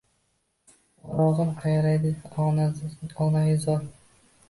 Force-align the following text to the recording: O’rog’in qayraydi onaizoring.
O’rog’in 1.17 1.53
qayraydi 1.61 2.15
onaizoring. 2.49 3.91